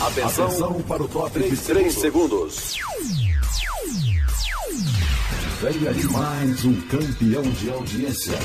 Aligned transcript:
Atenção, 0.00 0.46
Atenção 0.46 0.82
para 0.82 1.02
o 1.02 1.08
top 1.08 1.38
de 1.38 1.56
3 1.56 1.94
segundos. 1.94 2.76
Venha 5.60 5.94
de 5.94 6.06
mais 6.08 6.64
um 6.64 6.80
campeão 6.82 7.42
de 7.42 7.70
audiência. 7.70 8.38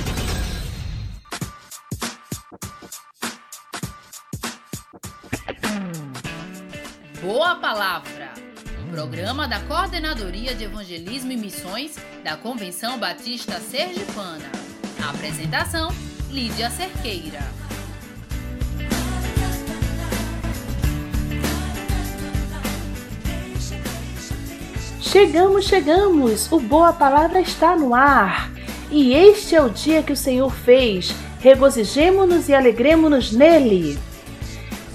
Boa 7.22 7.56
Palavra. 7.56 8.32
Programa 8.92 9.48
da 9.48 9.60
Coordenadoria 9.62 10.56
de 10.56 10.64
Evangelismo 10.64 11.32
e 11.32 11.38
Missões 11.38 11.96
da 12.24 12.38
Convenção 12.38 12.98
Batista 12.98 13.60
Sergipana. 13.60 14.50
apresentação: 15.10 15.90
Lídia 16.30 16.70
Cerqueira. 16.70 17.59
Chegamos, 25.12 25.66
chegamos! 25.66 26.52
O 26.52 26.60
Boa 26.60 26.94
Palavra 26.94 27.42
está 27.42 27.76
no 27.76 27.96
ar! 27.96 28.52
E 28.92 29.12
este 29.16 29.56
é 29.56 29.62
o 29.62 29.68
dia 29.68 30.04
que 30.04 30.14
o 30.14 30.16
Senhor 30.16 30.54
fez. 30.54 31.16
Regozijemo-nos 31.40 32.48
e 32.48 32.54
alegremos-nos 32.54 33.32
nele. 33.32 33.98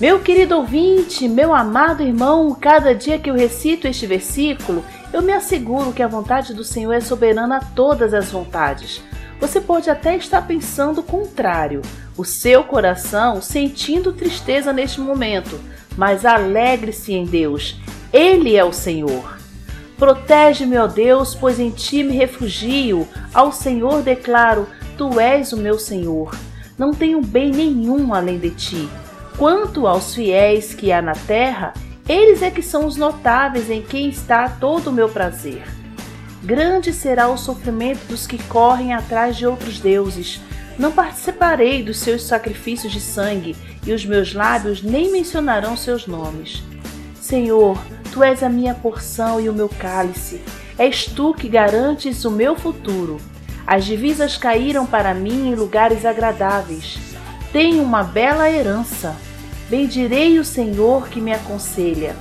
Meu 0.00 0.20
querido 0.20 0.56
ouvinte, 0.56 1.26
meu 1.26 1.52
amado 1.52 2.00
irmão, 2.00 2.54
cada 2.54 2.94
dia 2.94 3.18
que 3.18 3.28
eu 3.28 3.34
recito 3.34 3.88
este 3.88 4.06
versículo, 4.06 4.84
eu 5.12 5.20
me 5.20 5.32
asseguro 5.32 5.92
que 5.92 6.02
a 6.02 6.06
vontade 6.06 6.54
do 6.54 6.62
Senhor 6.62 6.92
é 6.92 7.00
soberana 7.00 7.56
a 7.56 7.64
todas 7.64 8.14
as 8.14 8.30
vontades. 8.30 9.02
Você 9.40 9.60
pode 9.60 9.90
até 9.90 10.16
estar 10.16 10.42
pensando 10.42 11.00
o 11.00 11.04
contrário, 11.04 11.82
o 12.16 12.24
seu 12.24 12.62
coração 12.62 13.42
sentindo 13.42 14.12
tristeza 14.12 14.72
neste 14.72 15.00
momento, 15.00 15.58
mas 15.96 16.24
alegre-se 16.24 17.12
em 17.12 17.24
Deus. 17.24 17.80
Ele 18.12 18.54
é 18.54 18.64
o 18.64 18.72
Senhor. 18.72 19.42
Protege-me, 19.98 20.76
ó 20.76 20.86
Deus, 20.86 21.34
pois 21.34 21.60
em 21.60 21.70
ti 21.70 22.02
me 22.02 22.16
refugio. 22.16 23.06
Ao 23.32 23.52
Senhor 23.52 24.02
declaro: 24.02 24.68
Tu 24.98 25.20
és 25.20 25.52
o 25.52 25.56
meu 25.56 25.78
Senhor. 25.78 26.34
Não 26.76 26.92
tenho 26.92 27.20
bem 27.20 27.50
nenhum 27.50 28.12
além 28.12 28.38
de 28.38 28.50
ti. 28.50 28.88
Quanto 29.36 29.86
aos 29.86 30.14
fiéis 30.14 30.74
que 30.74 30.92
há 30.92 31.00
na 31.00 31.12
terra, 31.12 31.72
eles 32.08 32.42
é 32.42 32.50
que 32.50 32.62
são 32.62 32.86
os 32.86 32.96
notáveis 32.96 33.70
em 33.70 33.82
quem 33.82 34.08
está 34.08 34.48
todo 34.48 34.88
o 34.88 34.92
meu 34.92 35.08
prazer. 35.08 35.62
Grande 36.42 36.92
será 36.92 37.28
o 37.28 37.38
sofrimento 37.38 38.06
dos 38.06 38.26
que 38.26 38.42
correm 38.44 38.92
atrás 38.92 39.36
de 39.36 39.46
outros 39.46 39.80
deuses. 39.80 40.40
Não 40.78 40.92
participarei 40.92 41.82
dos 41.82 41.98
seus 41.98 42.22
sacrifícios 42.22 42.92
de 42.92 43.00
sangue, 43.00 43.56
e 43.86 43.92
os 43.92 44.04
meus 44.04 44.34
lábios 44.34 44.82
nem 44.82 45.10
mencionarão 45.10 45.76
seus 45.76 46.06
nomes. 46.06 46.62
Senhor, 47.18 47.78
Tu 48.14 48.22
és 48.22 48.44
a 48.44 48.48
minha 48.48 48.74
porção 48.74 49.40
e 49.40 49.48
o 49.48 49.52
meu 49.52 49.68
cálice. 49.68 50.40
És 50.78 51.04
tu 51.04 51.34
que 51.34 51.48
garantes 51.48 52.24
o 52.24 52.30
meu 52.30 52.54
futuro. 52.54 53.20
As 53.66 53.84
divisas 53.84 54.36
caíram 54.36 54.86
para 54.86 55.12
mim 55.12 55.48
em 55.48 55.56
lugares 55.56 56.06
agradáveis. 56.06 56.96
Tenho 57.52 57.82
uma 57.82 58.04
bela 58.04 58.48
herança. 58.48 59.16
Bendirei 59.68 60.38
o 60.38 60.44
Senhor 60.44 61.08
que 61.08 61.20
me 61.20 61.32
aconselha. 61.32 62.14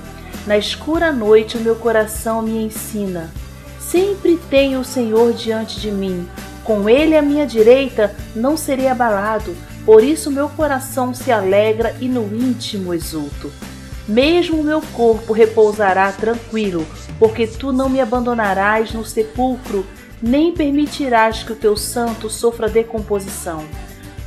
Na 0.48 0.58
escura 0.58 1.12
noite 1.12 1.56
o 1.56 1.60
meu 1.60 1.76
coração 1.76 2.42
me 2.42 2.64
ensina. 2.64 3.30
Sempre 3.78 4.36
tenho 4.50 4.80
o 4.80 4.84
Senhor 4.84 5.32
diante 5.32 5.78
de 5.78 5.92
mim. 5.92 6.28
Com 6.64 6.88
ele 6.88 7.16
à 7.16 7.22
minha 7.22 7.46
direita 7.46 8.12
não 8.34 8.56
serei 8.56 8.88
abalado. 8.88 9.54
Por 9.86 10.02
isso 10.02 10.28
meu 10.28 10.48
coração 10.48 11.14
se 11.14 11.30
alegra 11.30 11.94
e 12.00 12.08
no 12.08 12.34
íntimo 12.34 12.92
exulto. 12.92 13.52
Mesmo 14.06 14.62
meu 14.62 14.82
corpo 14.92 15.32
repousará 15.32 16.12
tranquilo, 16.12 16.86
porque 17.18 17.46
tu 17.46 17.72
não 17.72 17.88
me 17.88 18.00
abandonarás 18.00 18.92
no 18.92 19.04
sepulcro, 19.04 19.86
nem 20.20 20.52
permitirás 20.52 21.42
que 21.42 21.52
o 21.52 21.56
teu 21.56 21.76
santo 21.76 22.28
sofra 22.28 22.68
decomposição. 22.68 23.64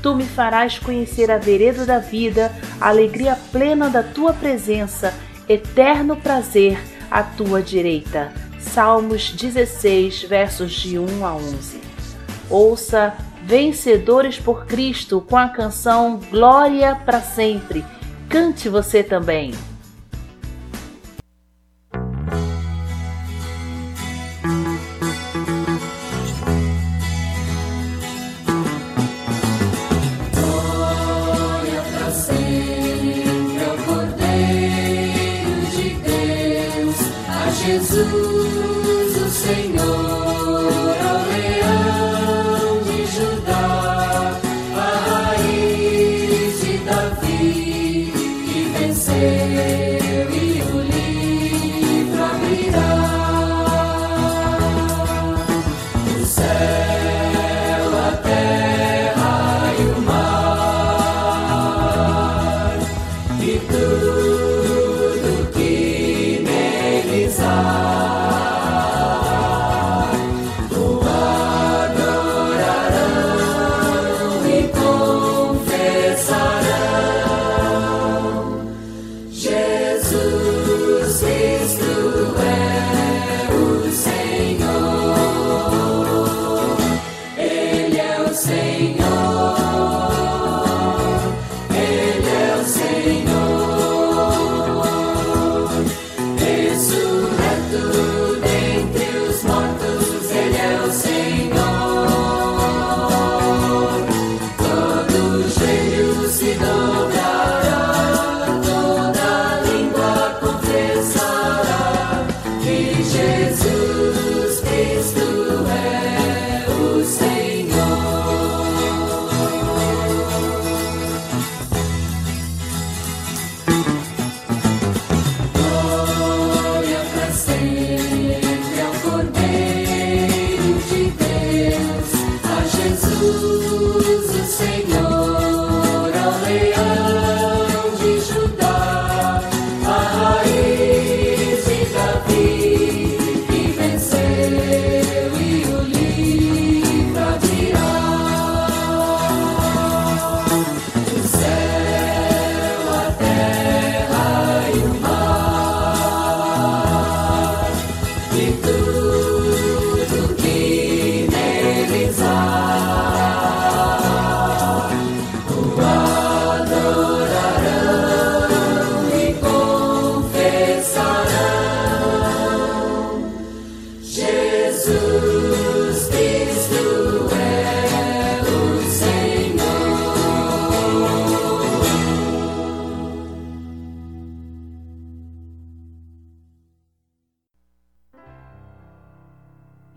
Tu 0.02 0.16
me 0.16 0.24
farás 0.24 0.80
conhecer 0.80 1.30
a 1.30 1.38
vereda 1.38 1.86
da 1.86 2.00
vida, 2.00 2.52
a 2.82 2.90
alegria 2.90 3.38
plena 3.52 3.90
da 3.90 4.02
tua 4.02 4.34
presença, 4.34 5.14
eterno 5.48 6.16
prazer 6.16 6.80
à 7.10 7.22
tua 7.22 7.62
direita. 7.62 8.32
Salmos 8.60 9.32
16, 9.32 10.24
versos 10.24 10.72
de 10.72 10.98
1 10.98 11.26
a 11.26 11.36
11. 11.36 11.82
Ouça 12.50 13.14
Vencedores 13.44 14.40
por 14.40 14.66
Cristo 14.66 15.22
com 15.22 15.38
a 15.38 15.48
canção 15.48 16.20
Glória 16.32 16.96
para 17.06 17.22
sempre 17.22 17.86
Cante 18.30 18.68
você 18.68 19.04
também! 19.04 19.54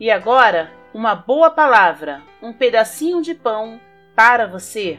E 0.00 0.10
agora, 0.10 0.70
uma 0.94 1.14
boa 1.14 1.50
palavra, 1.50 2.22
um 2.42 2.54
pedacinho 2.54 3.20
de 3.20 3.34
pão 3.34 3.78
para 4.16 4.46
você. 4.46 4.98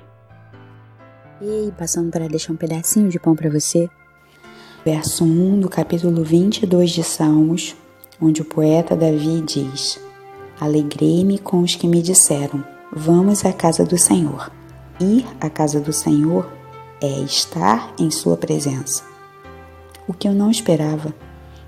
Ei, 1.42 1.74
passando 1.76 2.12
para 2.12 2.28
deixar 2.28 2.54
um 2.54 2.56
pedacinho 2.56 3.10
de 3.10 3.20
pão 3.20 3.36
para 3.36 3.50
você. 3.50 3.90
Verso 4.86 5.24
1 5.24 5.60
do 5.62 5.68
capítulo 5.68 6.24
22 6.24 6.92
de 6.92 7.04
Salmos, 7.04 7.76
onde 8.22 8.44
o 8.44 8.46
poeta 8.46 8.96
Davi 8.96 9.42
diz: 9.42 10.00
Alegrei-me 10.60 11.40
com 11.40 11.62
os 11.62 11.74
que 11.74 11.88
me 11.88 12.04
disseram: 12.04 12.64
Vamos 12.94 13.44
à 13.44 13.52
casa 13.52 13.84
do 13.84 13.98
Senhor. 13.98 14.52
Ir 15.00 15.26
à 15.42 15.50
casa 15.50 15.80
do 15.80 15.92
Senhor 15.92 16.48
é 17.02 17.22
estar 17.22 17.92
em 18.00 18.12
Sua 18.12 18.38
presença. 18.38 19.04
O 20.08 20.14
que 20.14 20.28
eu 20.28 20.34
não 20.34 20.52
esperava 20.52 21.12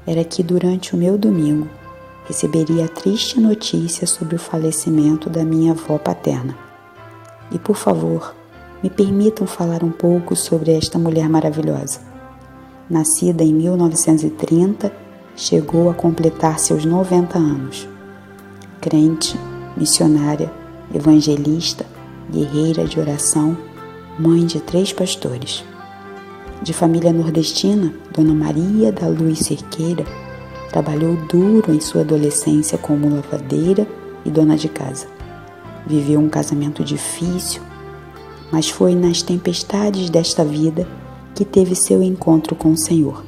era 0.05 0.23
que 0.23 0.43
durante 0.43 0.93
o 0.93 0.97
meu 0.99 1.17
domingo 1.17 1.67
receberia 2.25 2.85
a 2.85 2.87
triste 2.87 3.39
notícia 3.39 4.07
sobre 4.07 4.35
o 4.35 4.39
falecimento 4.39 5.29
da 5.29 5.43
minha 5.43 5.71
avó 5.71 5.97
paterna. 5.97 6.57
E 7.51 7.59
por 7.59 7.75
favor, 7.75 8.33
me 8.81 8.89
permitam 8.89 9.45
falar 9.45 9.83
um 9.83 9.91
pouco 9.91 10.35
sobre 10.35 10.71
esta 10.71 10.97
mulher 10.97 11.29
maravilhosa. 11.29 11.99
Nascida 12.89 13.43
em 13.43 13.53
1930, 13.53 14.91
chegou 15.35 15.89
a 15.89 15.93
completar 15.93 16.59
seus 16.59 16.85
90 16.85 17.37
anos. 17.37 17.87
Crente, 18.81 19.37
missionária, 19.75 20.51
evangelista, 20.93 21.85
guerreira 22.29 22.85
de 22.85 22.99
oração, 22.99 23.57
mãe 24.19 24.45
de 24.45 24.59
três 24.59 24.91
pastores. 24.91 25.63
De 26.61 26.73
família 26.73 27.11
nordestina, 27.11 27.93
Dona 28.15 28.33
Maria 28.33 28.91
da 28.91 29.07
Luz 29.07 29.39
Cerqueira 29.39 30.05
trabalhou 30.73 31.15
duro 31.27 31.71
em 31.71 31.79
sua 31.79 32.01
adolescência 32.01 32.79
como 32.79 33.07
lavadeira 33.07 33.87
e 34.25 34.31
dona 34.31 34.57
de 34.57 34.67
casa. 34.67 35.05
Viveu 35.85 36.19
um 36.19 36.27
casamento 36.27 36.83
difícil, 36.83 37.61
mas 38.51 38.69
foi 38.69 38.95
nas 38.95 39.21
tempestades 39.21 40.09
desta 40.09 40.43
vida 40.43 40.87
que 41.35 41.45
teve 41.45 41.75
seu 41.75 42.01
encontro 42.01 42.55
com 42.55 42.71
o 42.71 42.77
Senhor. 42.77 43.23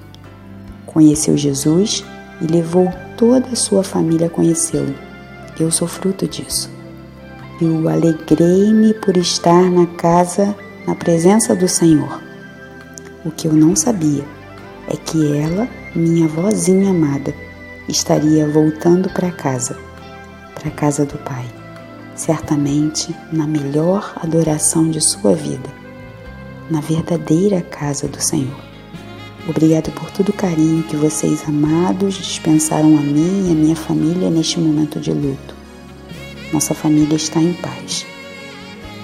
Conheceu 0.87 1.37
Jesus 1.37 2.03
e 2.41 2.47
levou 2.47 2.91
toda 3.15 3.49
a 3.49 3.55
sua 3.55 3.83
família 3.83 4.25
a 4.25 4.29
conhecê-lo. 4.29 4.95
Eu 5.59 5.69
sou 5.69 5.87
fruto 5.87 6.27
disso. 6.27 6.69
Eu 7.61 7.87
alegrei-me 7.87 8.93
por 8.95 9.15
estar 9.17 9.69
na 9.69 9.85
casa, 9.85 10.55
na 10.87 10.95
presença 10.95 11.55
do 11.55 11.67
Senhor. 11.67 12.21
O 13.23 13.29
que 13.29 13.47
eu 13.47 13.53
não 13.53 13.75
sabia 13.75 14.25
é 14.87 14.97
que 14.97 15.37
ela, 15.37 15.67
minha 15.95 16.27
vozinha 16.27 16.89
amada, 16.89 17.33
estaria 17.87 18.47
voltando 18.47 19.09
para 19.09 19.31
casa, 19.31 19.77
para 20.53 20.69
casa 20.71 21.05
do 21.05 21.17
Pai 21.19 21.45
certamente 22.15 23.13
na 23.31 23.45
melhor 23.45 24.13
adoração 24.15 24.89
de 24.89 25.01
sua 25.01 25.35
vida, 25.35 25.69
na 26.69 26.79
verdadeira 26.79 27.61
casa 27.61 28.07
do 28.07 28.21
Senhor. 28.21 28.63
Obrigado 29.47 29.91
por 29.91 30.09
todo 30.09 30.29
o 30.29 30.33
carinho 30.33 30.81
que 30.83 30.95
vocês, 30.95 31.43
amados, 31.47 32.15
dispensaram 32.15 32.97
a 32.97 33.01
mim 33.01 33.47
e 33.47 33.51
a 33.51 33.53
minha 33.53 33.75
família 33.75 34.29
neste 34.29 34.59
momento 34.59 34.99
de 34.99 35.11
luto. 35.11 35.53
Nossa 36.51 36.73
família 36.73 37.15
está 37.15 37.39
em 37.39 37.53
paz. 37.53 38.07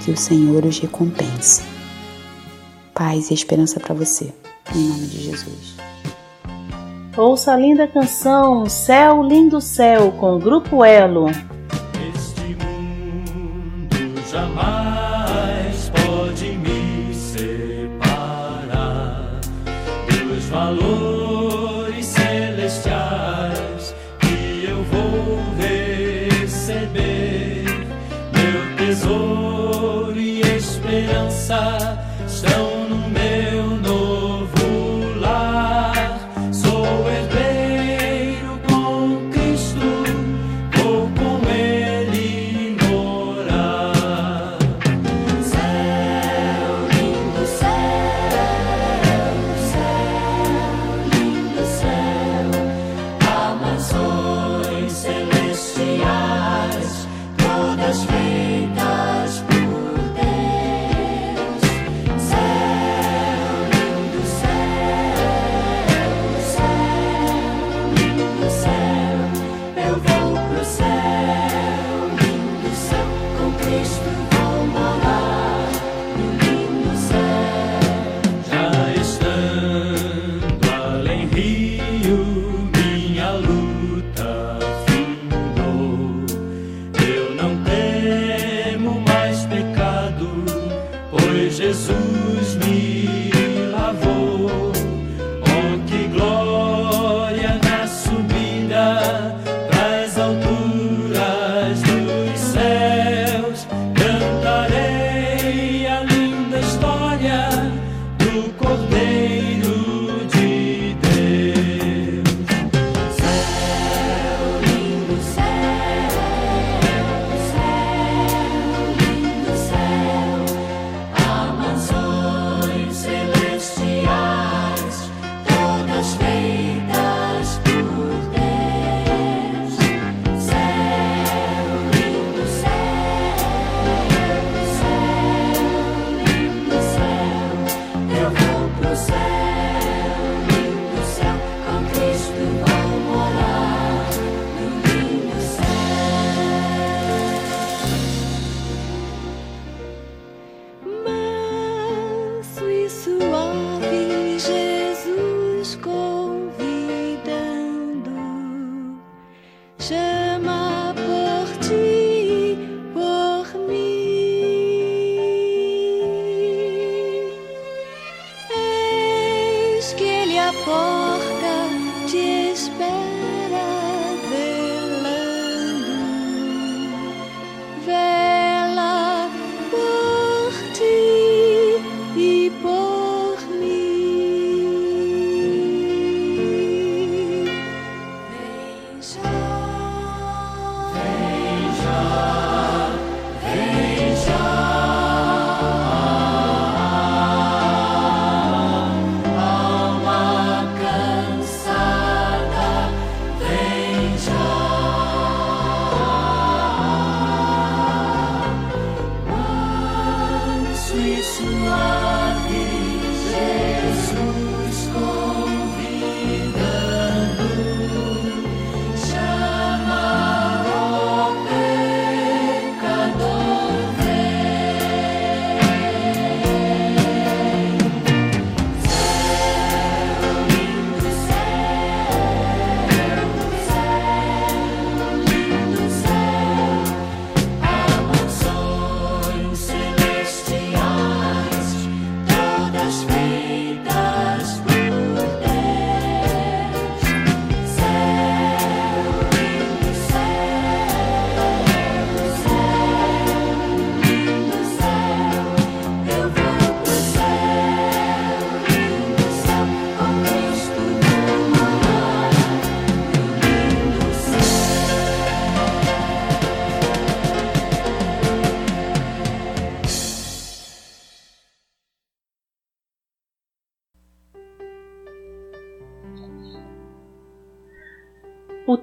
Que 0.04 0.10
o 0.10 0.18
Senhor 0.18 0.66
os 0.66 0.80
recompense. 0.80 1.62
Paz 2.92 3.30
e 3.30 3.36
esperança 3.36 3.80
para 3.80 3.94
você. 3.94 4.34
Em 4.74 4.80
nome 4.80 5.06
de 5.06 5.22
Jesus. 5.26 5.91
Ouça 7.18 7.54
a 7.54 7.58
linda 7.58 7.86
canção 7.88 8.66
Céu 8.70 9.22
Lindo 9.22 9.60
Céu 9.60 10.14
com 10.14 10.36
o 10.36 10.40
Grupo 10.40 10.86
Elo. 10.86 11.26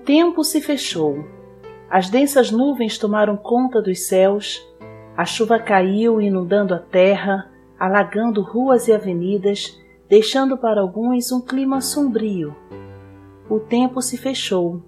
Tempo 0.08 0.42
se 0.42 0.62
fechou. 0.62 1.22
As 1.90 2.08
densas 2.08 2.50
nuvens 2.50 2.96
tomaram 2.96 3.36
conta 3.36 3.82
dos 3.82 4.06
céus. 4.06 4.58
A 5.14 5.26
chuva 5.26 5.58
caiu, 5.58 6.18
inundando 6.18 6.72
a 6.72 6.78
terra, 6.78 7.50
alagando 7.78 8.40
ruas 8.40 8.88
e 8.88 8.92
avenidas, 8.94 9.78
deixando 10.08 10.56
para 10.56 10.80
alguns 10.80 11.30
um 11.30 11.42
clima 11.42 11.82
sombrio. 11.82 12.56
O 13.50 13.60
tempo 13.60 14.00
se 14.00 14.16
fechou. 14.16 14.82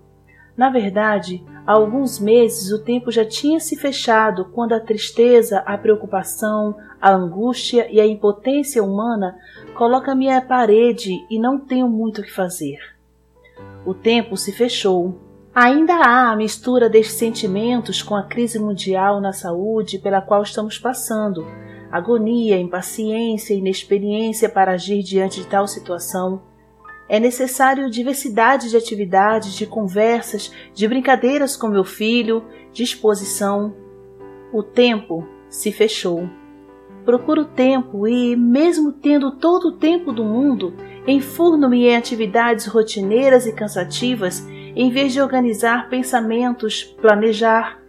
Na 0.56 0.70
verdade, 0.70 1.44
há 1.66 1.72
alguns 1.72 2.18
meses 2.18 2.72
o 2.72 2.82
tempo 2.82 3.10
já 3.10 3.24
tinha 3.24 3.60
se 3.60 3.76
fechado 3.76 4.46
quando 4.54 4.72
a 4.72 4.80
tristeza, 4.80 5.58
a 5.66 5.76
preocupação, 5.76 6.74
a 6.98 7.12
angústia 7.12 7.92
e 7.92 8.00
a 8.00 8.06
impotência 8.06 8.82
humana 8.82 9.36
colocam-me 9.74 10.30
à 10.30 10.40
parede 10.40 11.12
e 11.30 11.38
não 11.38 11.58
tenho 11.58 11.90
muito 11.90 12.22
o 12.22 12.24
que 12.24 12.32
fazer. 12.32 12.99
O 13.84 13.94
tempo 13.94 14.36
se 14.36 14.52
fechou. 14.52 15.18
Ainda 15.54 15.94
há 15.94 16.30
a 16.30 16.36
mistura 16.36 16.88
destes 16.88 17.16
sentimentos 17.16 18.02
com 18.02 18.14
a 18.14 18.22
crise 18.22 18.58
mundial 18.58 19.20
na 19.20 19.32
saúde 19.32 19.98
pela 19.98 20.20
qual 20.20 20.42
estamos 20.42 20.78
passando, 20.78 21.44
agonia, 21.90 22.58
impaciência, 22.58 23.54
inexperiência 23.54 24.48
para 24.48 24.72
agir 24.72 25.02
diante 25.02 25.40
de 25.40 25.46
tal 25.46 25.66
situação. 25.66 26.42
É 27.08 27.18
necessário 27.18 27.90
diversidade 27.90 28.70
de 28.70 28.76
atividades, 28.76 29.54
de 29.54 29.66
conversas, 29.66 30.52
de 30.72 30.86
brincadeiras 30.86 31.56
com 31.56 31.66
meu 31.66 31.82
filho, 31.82 32.44
disposição. 32.72 33.74
O 34.52 34.62
tempo 34.62 35.26
se 35.48 35.72
fechou. 35.72 36.30
Procuro 37.04 37.44
tempo 37.46 38.06
e, 38.06 38.36
mesmo 38.36 38.92
tendo 38.92 39.32
todo 39.32 39.68
o 39.68 39.72
tempo 39.72 40.12
do 40.12 40.22
mundo, 40.22 40.72
enfurno-me 41.06 41.86
em 41.86 41.96
atividades 41.96 42.66
rotineiras 42.66 43.46
e 43.46 43.52
cansativas 43.52 44.46
em 44.76 44.90
vez 44.90 45.12
de 45.12 45.20
organizar 45.20 45.88
pensamentos, 45.88 46.84
planejar. 46.84 47.80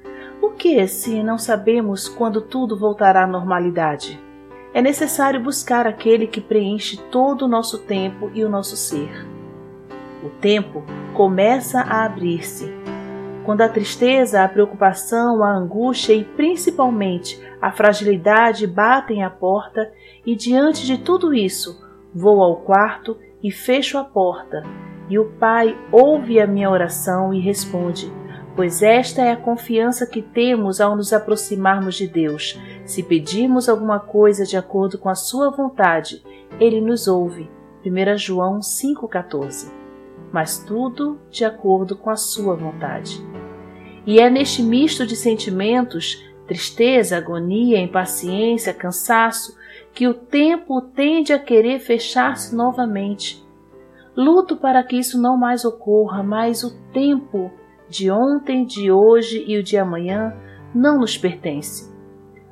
O 0.41 0.51
que 0.51 0.87
se 0.87 1.21
não 1.21 1.37
sabemos 1.37 2.09
quando 2.09 2.41
tudo 2.41 2.77
voltará 2.77 3.23
à 3.23 3.27
normalidade? 3.27 4.19
É 4.73 4.81
necessário 4.81 5.39
buscar 5.39 5.85
aquele 5.85 6.25
que 6.25 6.41
preenche 6.41 6.97
todo 7.11 7.43
o 7.43 7.47
nosso 7.47 7.79
tempo 7.79 8.31
e 8.33 8.43
o 8.43 8.49
nosso 8.49 8.75
ser. 8.75 9.27
O 10.23 10.29
tempo 10.29 10.83
começa 11.13 11.81
a 11.81 12.05
abrir-se. 12.05 12.71
Quando 13.43 13.61
a 13.61 13.69
tristeza, 13.69 14.43
a 14.43 14.47
preocupação, 14.47 15.43
a 15.43 15.51
angústia 15.51 16.13
e 16.13 16.23
principalmente 16.23 17.41
a 17.61 17.71
fragilidade 17.71 18.65
batem 18.65 19.23
à 19.23 19.29
porta, 19.29 19.91
e 20.25 20.35
diante 20.35 20.85
de 20.85 20.97
tudo 20.97 21.33
isso, 21.33 21.83
vou 22.13 22.41
ao 22.41 22.57
quarto 22.57 23.17
e 23.41 23.51
fecho 23.51 23.97
a 23.97 24.03
porta, 24.03 24.63
e 25.09 25.17
o 25.17 25.25
Pai 25.31 25.77
ouve 25.91 26.39
a 26.39 26.47
minha 26.47 26.69
oração 26.69 27.33
e 27.33 27.39
responde: 27.39 28.11
Pois 28.55 28.81
esta 28.81 29.21
é 29.21 29.31
a 29.31 29.37
confiança 29.37 30.05
que 30.05 30.21
temos 30.21 30.79
ao 30.79 30.95
nos 30.95 31.13
aproximarmos 31.13 31.95
de 31.95 32.07
Deus. 32.07 32.59
Se 32.85 33.01
pedirmos 33.01 33.67
alguma 33.69 33.99
coisa 33.99 34.45
de 34.45 34.57
acordo 34.57 34.97
com 34.97 35.09
a 35.09 35.15
Sua 35.15 35.49
vontade, 35.49 36.23
Ele 36.59 36.81
nos 36.81 37.07
ouve. 37.07 37.49
1 37.85 38.17
João 38.17 38.59
5,14 38.59 39.71
Mas 40.31 40.59
tudo 40.59 41.19
de 41.31 41.43
acordo 41.43 41.95
com 41.95 42.09
a 42.09 42.15
Sua 42.15 42.55
vontade. 42.55 43.25
E 44.05 44.19
é 44.19 44.29
neste 44.29 44.61
misto 44.61 45.05
de 45.05 45.15
sentimentos 45.15 46.23
tristeza, 46.47 47.15
agonia, 47.15 47.79
impaciência, 47.79 48.73
cansaço, 48.73 49.57
que 49.93 50.07
o 50.07 50.13
tempo 50.13 50.81
tende 50.81 51.33
a 51.33 51.39
querer 51.39 51.79
fechar-se 51.79 52.55
novamente. 52.55 53.45
Luto 54.15 54.57
para 54.57 54.83
que 54.83 54.97
isso 54.97 55.21
não 55.21 55.37
mais 55.37 55.65
ocorra, 55.65 56.23
mas 56.23 56.63
o 56.63 56.71
tempo 56.91 57.51
de 57.89 58.09
ontem, 58.09 58.65
de 58.65 58.91
hoje 58.91 59.43
e 59.47 59.57
o 59.57 59.63
de 59.63 59.77
amanhã 59.77 60.33
não 60.73 60.99
nos 60.99 61.17
pertence. 61.17 61.91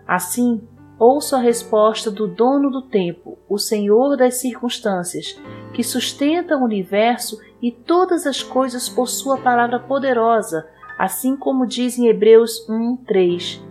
Assim, 0.06 0.62
ouço 0.98 1.36
a 1.36 1.40
resposta 1.40 2.12
do 2.12 2.28
dono 2.28 2.70
do 2.70 2.82
tempo, 2.82 3.38
o 3.48 3.58
Senhor 3.58 4.18
das 4.18 4.36
circunstâncias, 4.36 5.40
que 5.74 5.84
sustenta 5.84 6.58
o 6.58 6.64
universo 6.64 7.40
e 7.62 7.72
todas 7.72 8.26
as 8.26 8.44
coisas 8.44 8.90
por 8.90 9.08
sua 9.08 9.38
palavra 9.38 9.80
poderosa, 9.80 10.68
assim 10.98 11.38
como 11.38 11.66
diz 11.66 11.98
em 11.98 12.08
Hebreus 12.08 12.68
1, 12.70 12.98
3 13.06 13.69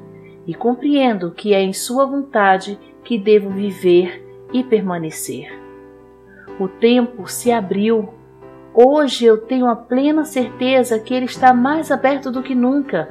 e 0.48 0.54
compreendo 0.54 1.30
que 1.30 1.52
é 1.52 1.60
em 1.60 1.74
Sua 1.74 2.06
vontade 2.06 2.78
que 3.04 3.18
devo 3.18 3.50
viver 3.50 4.26
e 4.50 4.64
permanecer. 4.64 5.52
O 6.58 6.66
tempo 6.66 7.28
se 7.28 7.52
abriu. 7.52 8.08
Hoje 8.72 9.26
eu 9.26 9.36
tenho 9.36 9.66
a 9.66 9.76
plena 9.76 10.24
certeza 10.24 10.98
que 10.98 11.12
Ele 11.12 11.26
está 11.26 11.52
mais 11.52 11.90
aberto 11.90 12.30
do 12.30 12.42
que 12.42 12.54
nunca. 12.54 13.10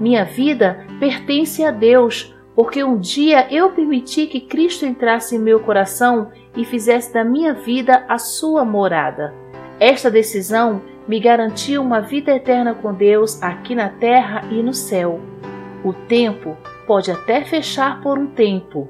Minha 0.00 0.24
vida 0.24 0.86
pertence 0.98 1.62
a 1.62 1.70
Deus, 1.70 2.34
porque 2.54 2.82
um 2.82 2.98
dia 2.98 3.46
eu 3.52 3.72
permiti 3.72 4.26
que 4.26 4.40
Cristo 4.40 4.86
entrasse 4.86 5.36
em 5.36 5.38
meu 5.38 5.60
coração 5.60 6.30
e 6.56 6.64
fizesse 6.64 7.12
da 7.12 7.22
minha 7.22 7.52
vida 7.52 8.06
a 8.08 8.16
sua 8.16 8.64
morada. 8.64 9.34
Esta 9.78 10.10
decisão 10.10 10.80
me 11.06 11.20
garantiu 11.20 11.82
uma 11.82 12.00
vida 12.00 12.34
eterna 12.34 12.74
com 12.74 12.94
Deus 12.94 13.42
aqui 13.42 13.74
na 13.74 13.90
terra 13.90 14.44
e 14.50 14.62
no 14.62 14.72
céu. 14.72 15.20
O 15.84 15.92
tempo 15.92 16.56
pode 16.90 17.08
até 17.08 17.44
fechar 17.44 18.00
por 18.00 18.18
um 18.18 18.26
tempo, 18.26 18.88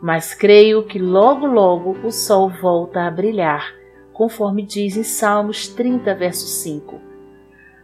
mas 0.00 0.32
creio 0.32 0.84
que 0.84 0.98
logo 0.98 1.44
logo 1.44 1.90
o 2.02 2.10
sol 2.10 2.48
volta 2.48 3.02
a 3.02 3.10
brilhar, 3.10 3.74
conforme 4.10 4.62
diz 4.62 4.96
em 4.96 5.02
Salmos 5.02 5.68
30, 5.68 6.14
verso 6.14 6.46
5. 6.46 6.98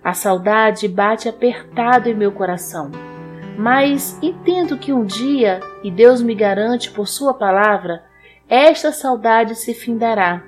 A 0.02 0.14
saudade 0.14 0.88
bate 0.88 1.28
apertado 1.28 2.08
em 2.08 2.14
meu 2.14 2.32
coração, 2.32 2.90
mas 3.58 4.18
entendo 4.22 4.78
que 4.78 4.90
um 4.90 5.04
dia, 5.04 5.60
e 5.84 5.90
Deus 5.90 6.22
me 6.22 6.34
garante 6.34 6.90
por 6.90 7.06
Sua 7.06 7.34
palavra, 7.34 8.02
esta 8.48 8.90
saudade 8.90 9.54
se 9.54 9.75
findará. 9.75 10.44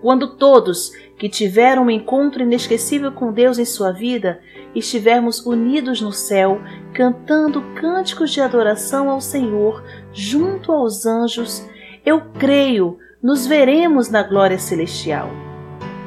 Quando 0.00 0.38
todos 0.38 0.90
que 1.18 1.28
tiveram 1.28 1.84
um 1.84 1.90
encontro 1.90 2.42
inesquecível 2.42 3.10
com 3.12 3.32
Deus 3.32 3.58
em 3.58 3.64
sua 3.64 3.92
vida 3.92 4.40
estivermos 4.74 5.44
unidos 5.44 6.00
no 6.00 6.12
céu, 6.12 6.60
cantando 6.92 7.62
cânticos 7.74 8.30
de 8.30 8.40
adoração 8.40 9.10
ao 9.10 9.20
Senhor 9.20 9.82
junto 10.12 10.70
aos 10.70 11.04
anjos, 11.06 11.66
eu 12.04 12.20
creio 12.38 12.98
nos 13.22 13.46
veremos 13.46 14.08
na 14.08 14.22
glória 14.22 14.58
celestial. 14.58 15.28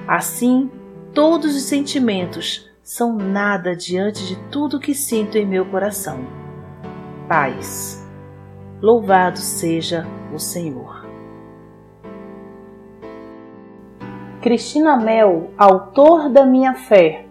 Assim, 0.08 0.70
todos 1.14 1.56
os 1.56 1.64
sentimentos 1.64 2.70
são 2.82 3.18
nada 3.18 3.76
diante 3.76 4.26
de 4.26 4.36
tudo 4.50 4.80
que 4.80 4.96
sinto 4.96 5.38
em 5.38 5.46
meu 5.46 5.66
coração. 5.66 6.26
Paz. 7.28 8.08
Louvado 8.82 9.38
seja 9.38 10.06
o 10.34 10.40
Senhor. 10.40 11.01
Cristina 14.42 14.98
Mel, 14.98 15.52
autor 15.56 16.28
da 16.28 16.44
minha 16.44 16.74
fé. 16.74 17.31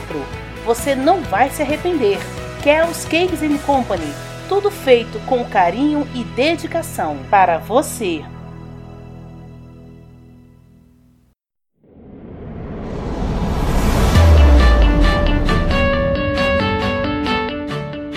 Você 0.66 0.94
não 0.94 1.22
vai 1.22 1.50
se 1.50 1.62
arrepender. 1.62 2.20
Kells 2.62 3.08
Cakes 3.08 3.42
and 3.42 3.58
Company. 3.60 4.14
Tudo 4.50 4.70
feito 4.70 5.18
com 5.26 5.46
carinho 5.46 6.06
e 6.14 6.26
dedicação 6.26 7.20
para 7.30 7.58
você. 7.58 8.26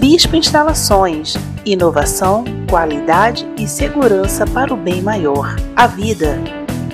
Bispo 0.00 0.34
Instalações. 0.34 1.36
Inovação, 1.62 2.44
qualidade 2.70 3.46
e 3.58 3.68
segurança 3.68 4.46
para 4.46 4.72
o 4.72 4.76
bem 4.76 5.02
maior. 5.02 5.56
A 5.76 5.86
vida. 5.86 6.38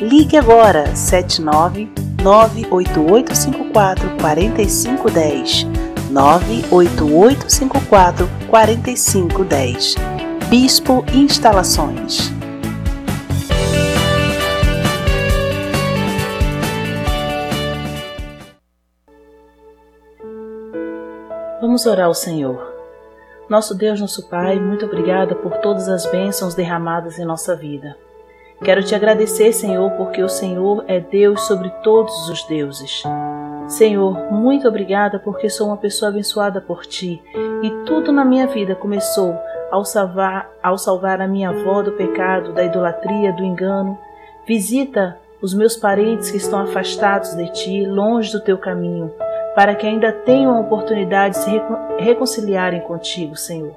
Ligue 0.00 0.36
agora 0.36 0.92
79 0.96 1.88
98854 2.20 4.16
4510 4.20 5.68
98854 6.10 8.28
4510. 8.50 9.94
Bispo 10.50 11.04
Instalações. 11.14 12.32
Vamos 21.60 21.86
orar 21.86 22.06
ao 22.06 22.14
Senhor. 22.14 22.75
Nosso 23.48 23.76
Deus, 23.76 24.00
nosso 24.00 24.28
Pai, 24.28 24.58
muito 24.58 24.86
obrigada 24.86 25.36
por 25.36 25.58
todas 25.58 25.88
as 25.88 26.04
bênçãos 26.06 26.56
derramadas 26.56 27.16
em 27.16 27.24
nossa 27.24 27.54
vida. 27.54 27.96
Quero 28.64 28.82
te 28.82 28.92
agradecer, 28.92 29.52
Senhor, 29.52 29.88
porque 29.92 30.20
o 30.20 30.28
Senhor 30.28 30.84
é 30.88 30.98
Deus 30.98 31.42
sobre 31.42 31.70
todos 31.84 32.28
os 32.28 32.42
deuses. 32.48 33.04
Senhor, 33.68 34.32
muito 34.32 34.66
obrigada 34.66 35.20
porque 35.20 35.48
sou 35.48 35.68
uma 35.68 35.76
pessoa 35.76 36.10
abençoada 36.10 36.60
por 36.60 36.84
ti 36.84 37.22
e 37.62 37.70
tudo 37.84 38.10
na 38.10 38.24
minha 38.24 38.48
vida 38.48 38.74
começou 38.74 39.38
ao 39.70 39.84
salvar, 39.84 40.50
ao 40.60 40.76
salvar 40.76 41.20
a 41.20 41.28
minha 41.28 41.50
avó 41.50 41.82
do 41.82 41.92
pecado, 41.92 42.52
da 42.52 42.64
idolatria, 42.64 43.32
do 43.32 43.44
engano. 43.44 43.96
Visita 44.44 45.18
os 45.40 45.54
meus 45.54 45.76
parentes 45.76 46.32
que 46.32 46.36
estão 46.36 46.58
afastados 46.58 47.36
de 47.36 47.52
ti, 47.52 47.86
longe 47.86 48.32
do 48.32 48.40
teu 48.40 48.58
caminho, 48.58 49.12
para 49.56 49.74
que 49.74 49.86
ainda 49.86 50.12
tenham 50.12 50.54
a 50.54 50.60
oportunidade 50.60 51.34
de 51.34 51.44
se 51.44 51.62
reconciliarem 51.98 52.82
contigo, 52.82 53.34
Senhor. 53.34 53.74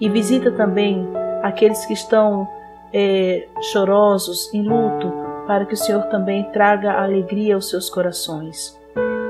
E 0.00 0.08
visita 0.08 0.50
também 0.50 1.06
aqueles 1.42 1.84
que 1.84 1.92
estão 1.92 2.48
é, 2.94 3.46
chorosos, 3.60 4.52
em 4.54 4.62
luto, 4.62 5.12
para 5.46 5.66
que 5.66 5.74
o 5.74 5.76
Senhor 5.76 6.04
também 6.04 6.44
traga 6.50 6.94
alegria 6.94 7.56
aos 7.56 7.68
seus 7.68 7.90
corações. 7.90 8.74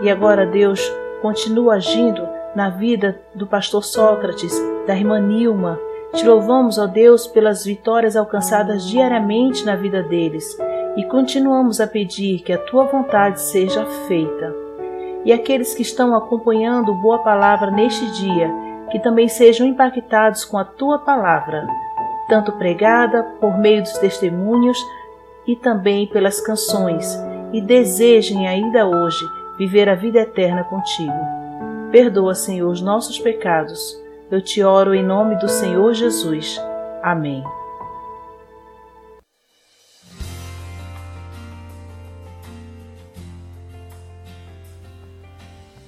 E 0.03 0.09
agora, 0.09 0.47
Deus, 0.47 0.81
continua 1.21 1.75
agindo 1.75 2.23
na 2.55 2.71
vida 2.71 3.21
do 3.35 3.45
pastor 3.45 3.83
Sócrates, 3.83 4.57
da 4.87 4.97
irmã 4.97 5.19
Nilma. 5.19 5.81
Te 6.15 6.25
louvamos, 6.25 6.79
ó 6.79 6.87
Deus, 6.87 7.27
pelas 7.27 7.65
vitórias 7.65 8.15
alcançadas 8.15 8.87
diariamente 8.87 9.67
na 9.67 9.75
vida 9.75 10.01
deles 10.05 10.57
e 10.97 11.03
continuamos 11.05 11.81
a 11.81 11.89
pedir 11.89 12.39
que 12.39 12.53
a 12.53 12.59
tua 12.59 12.85
vontade 12.85 13.41
seja 13.41 13.85
feita. 14.07 14.66
E 15.27 15.33
aqueles 15.33 15.75
que 15.75 15.83
estão 15.83 16.17
acompanhando 16.17 16.95
Boa 16.95 17.19
Palavra 17.19 17.71
neste 17.71 18.11
dia, 18.13 18.51
que 18.91 18.99
também 18.99 19.29
sejam 19.29 19.67
impactados 19.67 20.45
com 20.45 20.57
a 20.57 20.65
tua 20.65 21.01
palavra 21.01 21.67
tanto 22.29 22.53
pregada 22.53 23.23
por 23.41 23.59
meio 23.59 23.83
dos 23.83 23.93
testemunhos 23.99 24.79
e 25.47 25.55
também 25.55 26.07
pelas 26.07 26.41
canções, 26.41 27.17
e 27.53 27.61
desejem 27.61 28.49
ainda 28.49 28.87
hoje 28.87 29.25
viver 29.59 29.89
a 29.89 29.95
vida 29.95 30.19
eterna 30.19 30.65
contigo. 30.65 31.13
Perdoa, 31.91 32.35
Senhor, 32.35 32.69
os 32.69 32.83
nossos 32.83 33.19
pecados. 33.19 33.97
Eu 34.31 34.43
te 34.43 34.63
oro 34.63 34.93
em 34.93 35.05
nome 35.05 35.37
do 35.37 35.49
Senhor 35.49 35.95
Jesus. 35.95 36.61
Amém. 37.03 37.45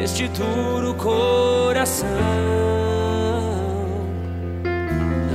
Deste 0.00 0.26
duro 0.28 0.94
coração? 0.94 2.08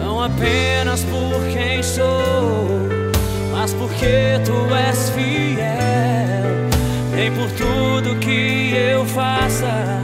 Não 0.01 0.23
apenas 0.23 1.03
por 1.03 1.39
quem 1.53 1.83
sou 1.83 2.79
mas 3.51 3.71
porque 3.73 4.39
tu 4.45 4.73
és 4.75 5.09
fiel, 5.09 5.57
nem 7.15 7.31
por 7.31 7.49
tudo 7.51 8.15
que 8.19 8.73
eu 8.75 9.05
faça, 9.05 10.01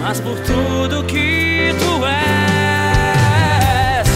mas 0.00 0.20
por 0.20 0.38
tudo 0.40 1.04
que 1.04 1.74
tu 1.78 2.04
és. 2.04 4.08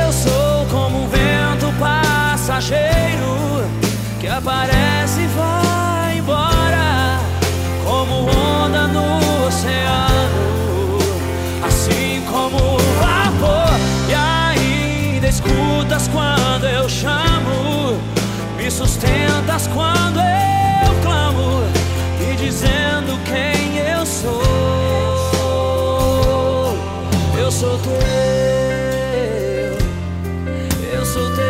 Eu 0.00 0.12
sou 0.12 0.66
como 0.70 1.02
um 1.02 1.08
vento 1.08 1.72
passageiro 1.78 3.64
que 4.18 4.26
aparece 4.26 5.23
sustentas 18.74 19.68
quando 19.68 20.18
eu 20.18 20.94
clamo 21.02 21.62
e 22.20 22.34
dizendo 22.34 23.16
quem 23.24 23.78
eu 23.78 24.04
sou. 24.04 24.42
Eu 27.38 27.52
sou 27.52 27.78
teu, 27.78 27.94
eu 30.92 31.06
sou 31.06 31.30
teu. 31.36 31.44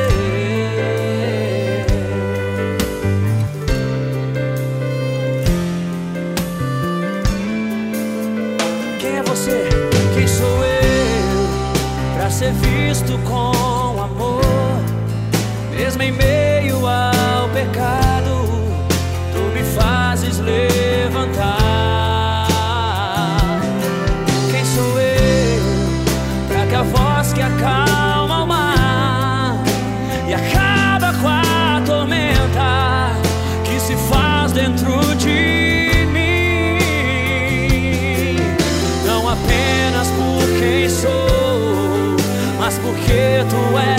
Quem 9.00 9.16
é 9.16 9.22
você? 9.22 9.68
Quem 10.14 10.28
sou 10.28 10.62
eu? 10.62 11.48
Pra 12.18 12.28
ser 12.28 12.52
visto 12.52 13.18
com 13.26 13.98
amor, 13.98 14.44
mesmo 15.74 16.02
em 16.02 16.12
preto 43.34 43.56
é 43.80 43.93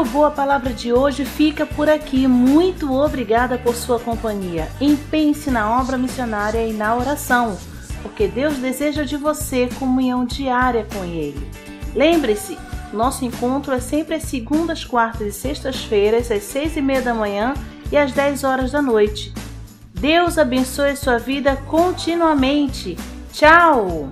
louvor 0.00 0.28
a 0.28 0.30
palavra 0.30 0.72
de 0.72 0.94
hoje 0.94 1.26
fica 1.26 1.66
por 1.66 1.86
aqui. 1.86 2.26
Muito 2.26 2.90
obrigada 2.90 3.58
por 3.58 3.74
sua 3.74 4.00
companhia. 4.00 4.66
Empenhe-se 4.80 5.50
na 5.50 5.78
obra 5.78 5.98
missionária 5.98 6.66
e 6.66 6.72
na 6.72 6.96
oração, 6.96 7.58
porque 8.00 8.26
Deus 8.26 8.56
deseja 8.56 9.04
de 9.04 9.18
você 9.18 9.68
comunhão 9.78 10.24
diária 10.24 10.86
com 10.90 11.04
Ele. 11.04 11.46
Lembre-se, 11.94 12.56
nosso 12.94 13.26
encontro 13.26 13.74
é 13.74 13.80
sempre 13.80 14.14
às 14.14 14.22
segundas, 14.22 14.86
quartas 14.86 15.26
e 15.26 15.32
sextas-feiras, 15.32 16.30
às 16.30 16.44
seis 16.44 16.78
e 16.78 16.80
meia 16.80 17.02
da 17.02 17.12
manhã 17.12 17.52
e 17.92 17.96
às 17.98 18.10
dez 18.12 18.42
horas 18.42 18.72
da 18.72 18.80
noite. 18.80 19.34
Deus 19.92 20.38
abençoe 20.38 20.96
sua 20.96 21.18
vida 21.18 21.56
continuamente. 21.68 22.96
Tchau! 23.34 24.08